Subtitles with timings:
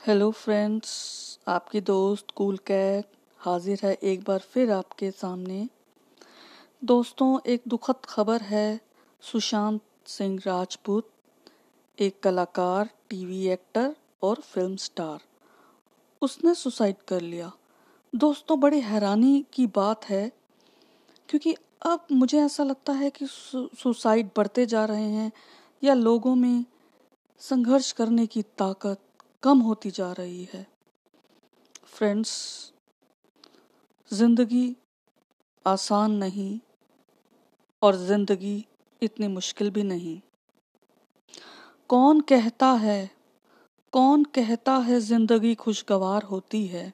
[0.00, 0.92] Hello friends
[1.48, 3.06] आपकी दोस्त cool cat
[3.40, 5.68] हाजिर है एक बार फिर आपके सामने।
[6.84, 8.80] दोस्तों, एक दुखद खबर है
[9.22, 11.10] सुशांत सिंह राजपूत,
[11.98, 15.20] एक कलाकार टीवी एक्टर और फ़िल्म स्टार
[16.22, 17.52] उसने सुसाइड कर लिया।
[18.12, 20.30] दोस्तों, बड़ी हैरानी की बात है,
[21.28, 25.30] क्योंकि अब मुझे ऐसा लगता है कि सुसाइड बढ़ते जा रहे हैं
[25.82, 26.64] या लोगों में
[27.40, 29.00] संघर्ष करने की ताकत
[29.42, 30.66] कम होती जा रही है।
[31.84, 32.32] फ्रेंड्स
[34.10, 34.76] ज़िंदगी
[35.66, 36.58] आसान नहीं
[37.82, 38.64] और ज़िंदगी
[39.02, 40.20] इतनी मुश्किल भी नहीं।
[41.88, 43.10] कौन कहता है,
[43.92, 46.92] कौन कहता है ज़िंदगी खुशगवार होती है?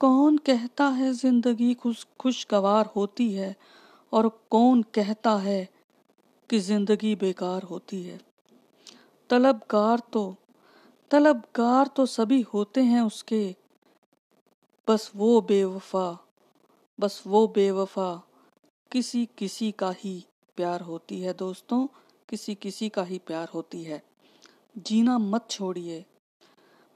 [0.00, 3.54] कौन कहता है ज़िंदगी खुश, खुशगवार होती है?
[4.12, 5.68] और कौन कहता है
[6.50, 8.20] कि ज़िंदगी बेकार होती है?
[9.30, 10.36] तलबगार तो
[11.12, 13.56] तलबगार तो सभी होते हैं उसके।
[14.88, 16.26] बस वो बेवफा,
[17.00, 18.28] बस वो बेवफा।
[18.92, 21.86] किसी किसी का ही प्यार होती है दोस्तों
[22.28, 24.02] किसी किसी का ही प्यार होती है।
[24.78, 26.04] जीना मत छोड़िए।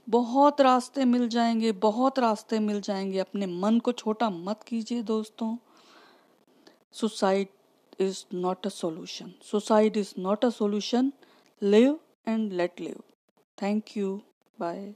[0.09, 5.57] बहुत रास्ते मिल जाएँगे, बहुत रास्ते मिल जाएँगे। अपने मन को छोटा मत कीजिए दोस्तों।
[6.93, 7.49] Suicide
[8.01, 11.13] is not a solution suicide is not a solution
[11.63, 13.03] live and let live
[13.57, 14.25] Thank you.
[14.59, 14.95] Bye.